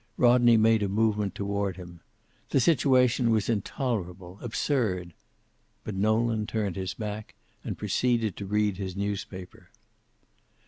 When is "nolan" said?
5.93-6.47